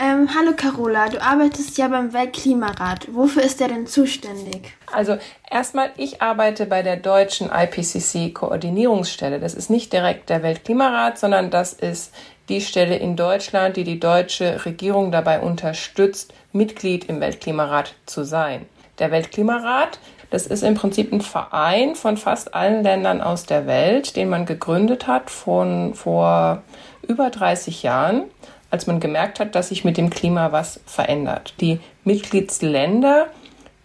Ähm, 0.00 0.28
hallo 0.32 0.52
Carola, 0.56 1.08
du 1.08 1.20
arbeitest 1.20 1.76
ja 1.76 1.88
beim 1.88 2.12
Weltklimarat. 2.12 3.08
Wofür 3.12 3.42
ist 3.42 3.58
der 3.58 3.66
denn 3.66 3.88
zuständig? 3.88 4.72
Also 4.92 5.18
erstmal, 5.50 5.90
ich 5.96 6.22
arbeite 6.22 6.66
bei 6.66 6.82
der 6.82 6.96
deutschen 6.96 7.50
IPCC-Koordinierungsstelle. 7.50 9.40
Das 9.40 9.54
ist 9.54 9.70
nicht 9.70 9.92
direkt 9.92 10.30
der 10.30 10.44
Weltklimarat, 10.44 11.18
sondern 11.18 11.50
das 11.50 11.72
ist 11.72 12.14
die 12.48 12.60
Stelle 12.60 12.96
in 12.96 13.16
Deutschland, 13.16 13.76
die 13.76 13.82
die 13.82 13.98
deutsche 13.98 14.64
Regierung 14.64 15.10
dabei 15.10 15.40
unterstützt, 15.40 16.32
Mitglied 16.52 17.06
im 17.06 17.20
Weltklimarat 17.20 17.94
zu 18.06 18.22
sein. 18.22 18.66
Der 19.00 19.10
Weltklimarat, 19.10 19.98
das 20.30 20.46
ist 20.46 20.62
im 20.62 20.76
Prinzip 20.76 21.12
ein 21.12 21.22
Verein 21.22 21.96
von 21.96 22.16
fast 22.16 22.54
allen 22.54 22.84
Ländern 22.84 23.20
aus 23.20 23.46
der 23.46 23.66
Welt, 23.66 24.14
den 24.14 24.28
man 24.28 24.46
gegründet 24.46 25.08
hat 25.08 25.28
von 25.28 25.94
vor 25.94 26.62
über 27.02 27.30
30 27.30 27.82
Jahren 27.82 28.24
als 28.70 28.86
man 28.86 29.00
gemerkt 29.00 29.40
hat, 29.40 29.54
dass 29.54 29.68
sich 29.68 29.84
mit 29.84 29.96
dem 29.96 30.10
Klima 30.10 30.52
was 30.52 30.80
verändert. 30.86 31.54
Die 31.60 31.80
Mitgliedsländer, 32.04 33.28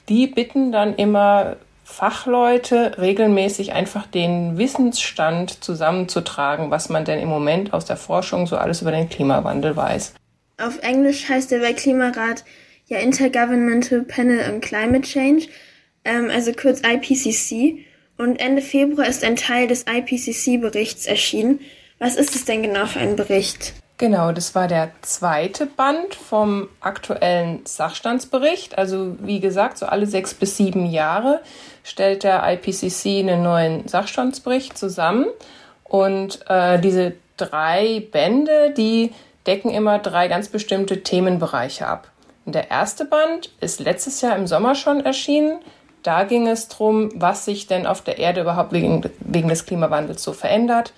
die 0.10 0.28
bitten 0.28 0.72
dann 0.72 0.96
immer 0.96 1.56
Fachleute 1.84 2.98
regelmäßig 2.98 3.74
einfach 3.74 4.08
den 4.08 4.58
Wissensstand 4.58 5.64
zusammenzutragen, 5.64 6.72
was 6.72 6.90
man 6.90 7.06
denn 7.06 7.20
im 7.20 7.30
Moment 7.30 7.74
aus 7.74 7.86
der 7.86 7.98
Forschung 7.98 8.48
so 8.48 8.58
alles 8.58 8.82
über 8.82 8.92
den 8.92 9.10
Klimawandel 9.10 9.76
weiß. 9.76 10.14
Auf 10.58 10.80
Englisch 10.80 11.30
heißt 11.30 11.52
der 11.52 11.62
Weltklimarat 11.62 12.44
ja 12.88 13.00
Intergovernmental 13.00 14.02
Panel 14.02 14.40
on 14.50 14.62
Climate 14.62 15.02
Change, 15.02 15.48
ähm, 16.06 16.30
also 16.34 16.52
kurz 16.54 16.82
IPCC. 16.82 17.86
Und 18.18 18.40
Ende 18.40 18.62
Februar 18.62 19.08
ist 19.08 19.24
ein 19.24 19.36
Teil 19.36 19.68
des 19.68 19.86
IPCC-Berichts 19.88 21.06
erschienen. 21.06 21.60
Was 22.00 22.16
ist 22.16 22.36
es 22.36 22.46
denn 22.46 22.62
genau 22.62 22.86
für 22.86 23.00
ein 23.00 23.16
Bericht? 23.16 23.74
Genau, 24.00 24.32
das 24.32 24.56
war 24.56 24.68
der 24.68 24.92
zweite 25.02 25.68
Band 25.68 26.16
vom 26.16 26.68
aktuellen 26.82 27.66
Sachstandsbericht. 27.66 28.78
Also 28.78 29.16
wie 29.20 29.40
gesagt, 29.40 29.78
so 29.78 29.86
alle 29.86 30.08
sechs 30.08 30.34
bis 30.34 30.58
sieben 30.58 30.88
Jahre 30.88 31.42
stellt 31.84 32.24
der 32.24 32.44
IPCC 32.44 33.20
einen 33.20 33.44
neuen 33.44 33.88
Sachstandsbericht 33.88 34.78
zusammen. 34.78 35.28
Und 35.84 36.40
äh, 36.50 36.80
diese 36.80 37.14
drei 37.38 38.08
Bände, 38.12 38.74
die 38.76 39.14
decken 39.46 39.70
immer 39.70 40.00
drei 40.00 40.28
ganz 40.28 40.50
bestimmte 40.50 41.04
Themenbereiche 41.04 41.86
ab. 41.86 42.10
Und 42.46 42.56
der 42.56 42.72
erste 42.72 43.06
Band 43.06 43.52
ist 43.62 43.80
letztes 43.80 44.22
Jahr 44.22 44.36
im 44.36 44.48
Sommer 44.48 44.74
schon 44.74 45.06
erschienen. 45.06 45.60
Da 46.02 46.24
ging 46.24 46.48
es 46.48 46.68
darum, 46.68 47.12
was 47.16 47.46
sich 47.46 47.68
denn 47.68 47.86
auf 47.86 48.02
der 48.02 48.18
Erde 48.18 48.42
überhaupt 48.42 48.74
wegen, 48.74 49.04
wegen 49.20 49.50
des 49.50 49.66
Klimawandels 49.66 50.24
so 50.24 50.34
verändert 50.34 50.94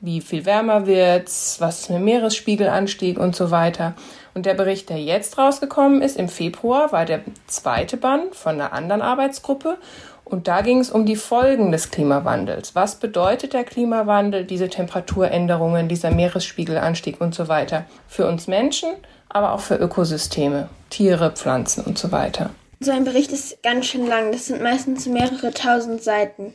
wie 0.00 0.20
viel 0.20 0.46
wärmer 0.46 0.86
wird's, 0.86 1.56
was 1.60 1.80
ist 1.80 1.90
mit 1.90 2.00
Meeresspiegelanstieg 2.00 3.18
und 3.18 3.36
so 3.36 3.50
weiter. 3.50 3.94
Und 4.34 4.46
der 4.46 4.54
Bericht, 4.54 4.88
der 4.88 4.98
jetzt 4.98 5.38
rausgekommen 5.38 6.02
ist, 6.02 6.16
im 6.16 6.28
Februar, 6.28 6.92
war 6.92 7.04
der 7.04 7.20
zweite 7.46 7.96
Band 7.96 8.34
von 8.34 8.54
einer 8.54 8.72
anderen 8.72 9.02
Arbeitsgruppe. 9.02 9.76
Und 10.24 10.46
da 10.46 10.60
ging 10.62 10.78
es 10.78 10.90
um 10.90 11.06
die 11.06 11.16
Folgen 11.16 11.72
des 11.72 11.90
Klimawandels. 11.90 12.74
Was 12.76 12.94
bedeutet 12.94 13.52
der 13.52 13.64
Klimawandel, 13.64 14.44
diese 14.44 14.68
Temperaturänderungen, 14.68 15.88
dieser 15.88 16.12
Meeresspiegelanstieg 16.12 17.20
und 17.20 17.34
so 17.34 17.48
weiter 17.48 17.84
für 18.06 18.26
uns 18.26 18.46
Menschen, 18.46 18.90
aber 19.28 19.52
auch 19.52 19.60
für 19.60 19.74
Ökosysteme, 19.74 20.68
Tiere, 20.88 21.32
Pflanzen 21.32 21.84
und 21.84 21.98
so 21.98 22.12
weiter. 22.12 22.50
So 22.78 22.92
ein 22.92 23.04
Bericht 23.04 23.32
ist 23.32 23.62
ganz 23.62 23.86
schön 23.86 24.06
lang. 24.06 24.32
Das 24.32 24.46
sind 24.46 24.62
meistens 24.62 25.06
mehrere 25.06 25.52
tausend 25.52 26.02
Seiten. 26.02 26.54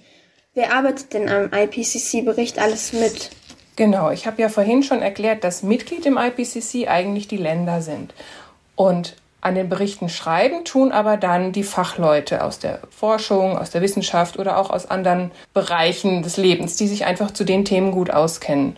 Wer 0.56 0.74
arbeitet 0.74 1.14
denn 1.14 1.28
am 1.28 1.52
IPCC-Bericht 1.52 2.60
alles 2.60 2.94
mit? 2.94 3.30
Genau, 3.76 4.10
ich 4.12 4.26
habe 4.26 4.42
ja 4.42 4.48
vorhin 4.48 4.84
schon 4.84 5.02
erklärt, 5.02 5.44
dass 5.44 5.64
Mitglied 5.64 6.06
im 6.06 6.18
IPCC 6.18 6.88
eigentlich 6.88 7.28
die 7.28 7.36
Länder 7.36 7.82
sind. 7.82 8.14
Und 8.78 9.18
an 9.42 9.56
den 9.56 9.68
Berichten 9.68 10.08
schreiben 10.08 10.64
tun 10.64 10.94
aber 10.94 11.18
dann 11.18 11.52
die 11.52 11.64
Fachleute 11.64 12.42
aus 12.42 12.58
der 12.58 12.80
Forschung, 12.90 13.58
aus 13.58 13.72
der 13.72 13.82
Wissenschaft 13.82 14.40
oder 14.40 14.58
auch 14.58 14.70
aus 14.70 14.90
anderen 14.90 15.32
Bereichen 15.54 16.24
des 16.24 16.38
Lebens, 16.38 16.78
die 16.78 16.88
sich 16.88 17.04
einfach 17.04 17.32
zu 17.32 17.44
den 17.44 17.66
Themen 17.66 17.92
gut 17.92 18.10
auskennen. 18.10 18.78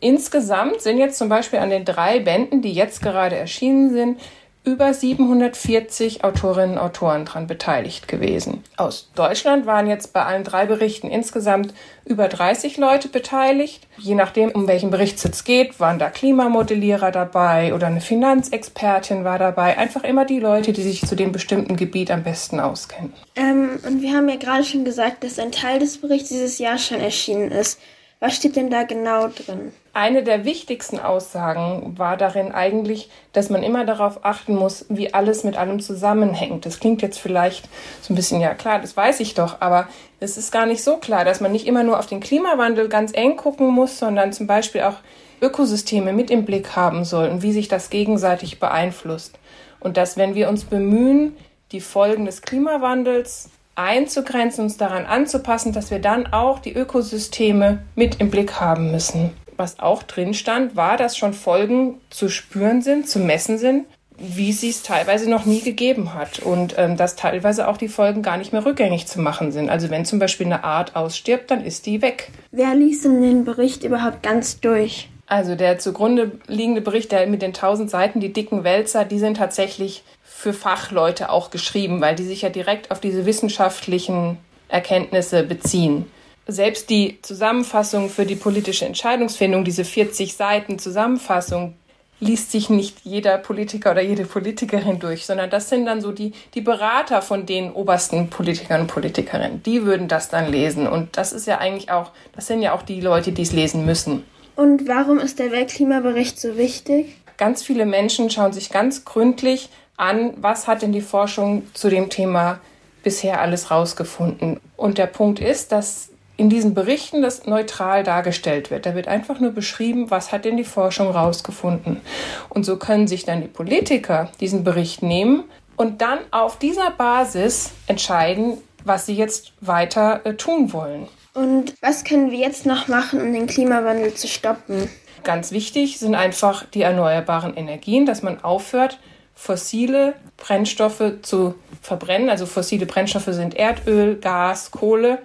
Insgesamt 0.00 0.80
sind 0.80 0.96
jetzt 0.96 1.18
zum 1.18 1.28
Beispiel 1.28 1.58
an 1.58 1.68
den 1.68 1.84
drei 1.84 2.20
Bänden, 2.20 2.62
die 2.62 2.72
jetzt 2.72 3.02
gerade 3.02 3.36
erschienen 3.36 3.90
sind, 3.90 4.18
über 4.68 4.92
740 4.92 6.24
Autorinnen 6.24 6.76
und 6.76 6.78
Autoren 6.78 7.24
daran 7.24 7.46
beteiligt 7.46 8.06
gewesen. 8.06 8.62
Aus 8.76 9.10
Deutschland 9.14 9.64
waren 9.64 9.86
jetzt 9.86 10.12
bei 10.12 10.24
allen 10.24 10.44
drei 10.44 10.66
Berichten 10.66 11.08
insgesamt 11.08 11.72
über 12.04 12.28
30 12.28 12.76
Leute 12.76 13.08
beteiligt. 13.08 13.86
Je 13.96 14.14
nachdem, 14.14 14.50
um 14.50 14.68
welchen 14.68 14.90
Bericht 14.90 15.16
es 15.16 15.24
jetzt 15.24 15.44
geht, 15.44 15.80
waren 15.80 15.98
da 15.98 16.10
Klimamodellierer 16.10 17.10
dabei 17.10 17.72
oder 17.72 17.86
eine 17.86 18.02
Finanzexpertin 18.02 19.24
war 19.24 19.38
dabei. 19.38 19.78
Einfach 19.78 20.04
immer 20.04 20.26
die 20.26 20.40
Leute, 20.40 20.74
die 20.74 20.82
sich 20.82 21.00
zu 21.00 21.16
dem 21.16 21.32
bestimmten 21.32 21.76
Gebiet 21.76 22.10
am 22.10 22.22
besten 22.22 22.60
auskennen. 22.60 23.14
Ähm, 23.36 23.80
und 23.86 24.02
wir 24.02 24.12
haben 24.12 24.28
ja 24.28 24.36
gerade 24.36 24.64
schon 24.64 24.84
gesagt, 24.84 25.24
dass 25.24 25.38
ein 25.38 25.52
Teil 25.52 25.78
des 25.78 25.98
Berichts 25.98 26.28
dieses 26.28 26.58
Jahr 26.58 26.76
schon 26.76 27.00
erschienen 27.00 27.50
ist. 27.50 27.80
Was 28.20 28.34
steht 28.34 28.56
denn 28.56 28.68
da 28.68 28.82
genau 28.82 29.28
drin? 29.28 29.72
Eine 29.92 30.24
der 30.24 30.44
wichtigsten 30.44 30.98
Aussagen 30.98 31.94
war 31.98 32.16
darin 32.16 32.50
eigentlich, 32.50 33.10
dass 33.32 33.48
man 33.48 33.62
immer 33.62 33.84
darauf 33.84 34.24
achten 34.24 34.56
muss, 34.56 34.86
wie 34.88 35.14
alles 35.14 35.44
mit 35.44 35.56
allem 35.56 35.78
zusammenhängt. 35.78 36.66
Das 36.66 36.80
klingt 36.80 37.00
jetzt 37.00 37.18
vielleicht 37.20 37.68
so 38.02 38.12
ein 38.12 38.16
bisschen, 38.16 38.40
ja 38.40 38.54
klar, 38.54 38.80
das 38.80 38.96
weiß 38.96 39.20
ich 39.20 39.34
doch, 39.34 39.60
aber 39.60 39.86
es 40.18 40.36
ist 40.36 40.50
gar 40.50 40.66
nicht 40.66 40.82
so 40.82 40.96
klar, 40.96 41.24
dass 41.24 41.40
man 41.40 41.52
nicht 41.52 41.66
immer 41.68 41.84
nur 41.84 41.96
auf 41.96 42.06
den 42.06 42.18
Klimawandel 42.18 42.88
ganz 42.88 43.12
eng 43.14 43.36
gucken 43.36 43.68
muss, 43.68 44.00
sondern 44.00 44.32
zum 44.32 44.48
Beispiel 44.48 44.82
auch 44.82 44.96
Ökosysteme 45.40 46.12
mit 46.12 46.32
im 46.32 46.44
Blick 46.44 46.74
haben 46.74 47.04
soll 47.04 47.28
und 47.28 47.42
wie 47.42 47.52
sich 47.52 47.68
das 47.68 47.88
gegenseitig 47.88 48.58
beeinflusst. 48.58 49.38
Und 49.78 49.96
dass, 49.96 50.16
wenn 50.16 50.34
wir 50.34 50.48
uns 50.48 50.64
bemühen, 50.64 51.36
die 51.70 51.80
Folgen 51.80 52.24
des 52.24 52.42
Klimawandels 52.42 53.50
einzugrenzen, 53.78 54.64
uns 54.64 54.76
daran 54.76 55.06
anzupassen, 55.06 55.72
dass 55.72 55.90
wir 55.90 56.00
dann 56.00 56.26
auch 56.32 56.58
die 56.58 56.74
Ökosysteme 56.74 57.78
mit 57.94 58.20
im 58.20 58.30
Blick 58.30 58.60
haben 58.60 58.90
müssen. 58.90 59.30
Was 59.56 59.78
auch 59.80 60.02
drin 60.02 60.34
stand, 60.34 60.76
war, 60.76 60.96
dass 60.96 61.16
schon 61.16 61.32
Folgen 61.32 62.00
zu 62.10 62.28
spüren 62.28 62.82
sind, 62.82 63.08
zu 63.08 63.18
messen 63.18 63.58
sind, 63.58 63.86
wie 64.18 64.52
sie 64.52 64.70
es 64.70 64.82
teilweise 64.82 65.30
noch 65.30 65.46
nie 65.46 65.60
gegeben 65.60 66.14
hat 66.14 66.40
und 66.40 66.74
ähm, 66.76 66.96
dass 66.96 67.14
teilweise 67.14 67.68
auch 67.68 67.76
die 67.76 67.88
Folgen 67.88 68.22
gar 68.22 68.36
nicht 68.36 68.52
mehr 68.52 68.64
rückgängig 68.64 69.06
zu 69.06 69.20
machen 69.20 69.52
sind. 69.52 69.70
Also 69.70 69.90
wenn 69.90 70.04
zum 70.04 70.18
Beispiel 70.18 70.46
eine 70.46 70.64
Art 70.64 70.96
ausstirbt, 70.96 71.50
dann 71.50 71.64
ist 71.64 71.86
die 71.86 72.02
weg. 72.02 72.30
Wer 72.50 72.74
liest 72.74 73.04
denn 73.04 73.22
den 73.22 73.44
Bericht 73.44 73.84
überhaupt 73.84 74.22
ganz 74.22 74.60
durch? 74.60 75.08
Also 75.26 75.54
der 75.54 75.78
zugrunde 75.78 76.32
liegende 76.46 76.80
Bericht, 76.80 77.12
der 77.12 77.26
mit 77.26 77.42
den 77.42 77.52
tausend 77.52 77.90
Seiten, 77.90 78.18
die 78.18 78.32
dicken 78.32 78.64
Wälzer, 78.64 79.04
die 79.04 79.18
sind 79.18 79.36
tatsächlich 79.36 80.02
für 80.38 80.52
Fachleute 80.52 81.30
auch 81.30 81.50
geschrieben, 81.50 82.00
weil 82.00 82.14
die 82.14 82.22
sich 82.22 82.42
ja 82.42 82.48
direkt 82.48 82.92
auf 82.92 83.00
diese 83.00 83.26
wissenschaftlichen 83.26 84.38
Erkenntnisse 84.68 85.42
beziehen. 85.42 86.06
Selbst 86.46 86.90
die 86.90 87.20
Zusammenfassung 87.22 88.08
für 88.08 88.24
die 88.24 88.36
politische 88.36 88.86
Entscheidungsfindung, 88.86 89.64
diese 89.64 89.84
40 89.84 90.36
Seiten 90.36 90.78
Zusammenfassung, 90.78 91.74
liest 92.20 92.52
sich 92.52 92.70
nicht 92.70 92.98
jeder 93.02 93.36
Politiker 93.36 93.90
oder 93.90 94.00
jede 94.00 94.26
Politikerin 94.26 95.00
durch, 95.00 95.26
sondern 95.26 95.50
das 95.50 95.70
sind 95.70 95.86
dann 95.86 96.00
so 96.00 96.12
die, 96.12 96.30
die 96.54 96.60
Berater 96.60 97.20
von 97.20 97.44
den 97.44 97.72
obersten 97.72 98.30
Politikern 98.30 98.82
und 98.82 98.86
Politikerinnen. 98.86 99.64
Die 99.64 99.84
würden 99.84 100.06
das 100.06 100.28
dann 100.28 100.52
lesen. 100.52 100.86
Und 100.86 101.16
das 101.16 101.32
ist 101.32 101.48
ja 101.48 101.58
eigentlich 101.58 101.90
auch, 101.90 102.12
das 102.36 102.46
sind 102.46 102.62
ja 102.62 102.74
auch 102.74 102.82
die 102.82 103.00
Leute, 103.00 103.32
die 103.32 103.42
es 103.42 103.52
lesen 103.52 103.84
müssen. 103.84 104.22
Und 104.54 104.86
warum 104.86 105.18
ist 105.18 105.40
der 105.40 105.50
Weltklimabericht 105.50 106.40
so 106.40 106.56
wichtig? 106.56 107.16
Ganz 107.38 107.64
viele 107.64 107.86
Menschen 107.86 108.30
schauen 108.30 108.52
sich 108.52 108.70
ganz 108.70 109.04
gründlich 109.04 109.68
an, 109.98 110.32
was 110.36 110.66
hat 110.66 110.82
denn 110.82 110.92
die 110.92 111.02
Forschung 111.02 111.66
zu 111.74 111.90
dem 111.90 112.08
Thema 112.08 112.60
bisher 113.02 113.40
alles 113.40 113.70
rausgefunden. 113.70 114.60
Und 114.76 114.98
der 114.98 115.06
Punkt 115.06 115.40
ist, 115.40 115.72
dass 115.72 116.10
in 116.36 116.48
diesen 116.48 116.72
Berichten 116.72 117.20
das 117.20 117.46
neutral 117.46 118.04
dargestellt 118.04 118.70
wird. 118.70 118.86
Da 118.86 118.94
wird 118.94 119.08
einfach 119.08 119.40
nur 119.40 119.50
beschrieben, 119.50 120.10
was 120.10 120.30
hat 120.30 120.44
denn 120.44 120.56
die 120.56 120.64
Forschung 120.64 121.10
rausgefunden. 121.10 122.00
Und 122.48 122.64
so 122.64 122.76
können 122.76 123.08
sich 123.08 123.24
dann 123.24 123.42
die 123.42 123.48
Politiker 123.48 124.30
diesen 124.40 124.62
Bericht 124.62 125.02
nehmen 125.02 125.44
und 125.76 126.00
dann 126.00 126.20
auf 126.30 126.56
dieser 126.58 126.92
Basis 126.92 127.72
entscheiden, 127.88 128.58
was 128.84 129.06
sie 129.06 129.14
jetzt 129.14 129.52
weiter 129.60 130.20
äh, 130.24 130.34
tun 130.34 130.72
wollen. 130.72 131.08
Und 131.34 131.74
was 131.80 132.04
können 132.04 132.30
wir 132.30 132.38
jetzt 132.38 132.66
noch 132.66 132.88
machen, 132.88 133.20
um 133.20 133.32
den 133.32 133.46
Klimawandel 133.46 134.14
zu 134.14 134.28
stoppen? 134.28 134.88
Ganz 135.24 135.50
wichtig 135.50 135.98
sind 135.98 136.14
einfach 136.14 136.64
die 136.64 136.82
erneuerbaren 136.82 137.56
Energien, 137.56 138.06
dass 138.06 138.22
man 138.22 138.42
aufhört, 138.42 138.98
fossile 139.38 140.14
Brennstoffe 140.36 141.12
zu 141.22 141.54
verbrennen. 141.80 142.28
Also 142.28 142.44
fossile 142.44 142.86
Brennstoffe 142.86 143.28
sind 143.28 143.54
Erdöl, 143.54 144.16
Gas, 144.16 144.72
Kohle. 144.72 145.20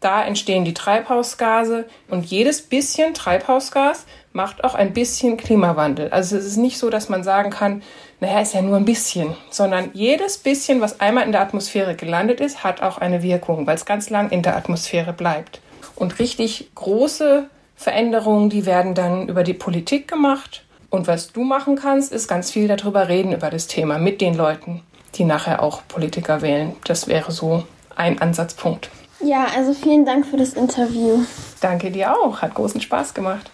Da 0.00 0.24
entstehen 0.24 0.64
die 0.64 0.74
Treibhausgase 0.74 1.86
und 2.10 2.26
jedes 2.26 2.60
bisschen 2.60 3.14
Treibhausgas 3.14 4.06
macht 4.32 4.64
auch 4.64 4.74
ein 4.74 4.92
bisschen 4.92 5.36
Klimawandel. 5.36 6.10
Also 6.10 6.36
es 6.36 6.44
ist 6.44 6.56
nicht 6.56 6.78
so, 6.78 6.90
dass 6.90 7.08
man 7.08 7.22
sagen 7.22 7.50
kann, 7.50 7.82
naja, 8.18 8.40
ist 8.40 8.54
ja 8.54 8.60
nur 8.60 8.76
ein 8.76 8.84
bisschen, 8.84 9.34
sondern 9.50 9.90
jedes 9.94 10.36
bisschen, 10.38 10.80
was 10.80 11.00
einmal 11.00 11.24
in 11.24 11.32
der 11.32 11.40
Atmosphäre 11.40 11.94
gelandet 11.94 12.40
ist, 12.40 12.64
hat 12.64 12.82
auch 12.82 12.98
eine 12.98 13.22
Wirkung, 13.22 13.66
weil 13.68 13.76
es 13.76 13.86
ganz 13.86 14.10
lang 14.10 14.30
in 14.30 14.42
der 14.42 14.56
Atmosphäre 14.56 15.12
bleibt. 15.12 15.60
Und 15.94 16.18
richtig 16.18 16.70
große 16.74 17.48
Veränderungen, 17.76 18.50
die 18.50 18.66
werden 18.66 18.94
dann 18.94 19.28
über 19.28 19.44
die 19.44 19.54
Politik 19.54 20.08
gemacht 20.08 20.63
Und 20.94 21.08
was 21.08 21.32
du 21.32 21.42
machen 21.42 21.74
kannst, 21.74 22.12
ist 22.12 22.28
ganz 22.28 22.52
viel 22.52 22.68
darüber 22.68 23.08
reden, 23.08 23.32
über 23.32 23.50
das 23.50 23.66
Thema 23.66 23.98
mit 23.98 24.20
den 24.20 24.36
Leuten, 24.36 24.80
die 25.16 25.24
nachher 25.24 25.60
auch 25.60 25.82
Politiker 25.88 26.40
wählen. 26.40 26.76
Das 26.84 27.08
wäre 27.08 27.32
so 27.32 27.64
ein 27.96 28.20
Ansatzpunkt. 28.20 28.90
Ja, 29.18 29.48
also 29.56 29.74
vielen 29.74 30.06
Dank 30.06 30.24
für 30.24 30.36
das 30.36 30.52
Interview. 30.52 31.24
Danke 31.60 31.90
dir 31.90 32.16
auch, 32.16 32.42
hat 32.42 32.54
großen 32.54 32.80
Spaß 32.80 33.12
gemacht. 33.12 33.50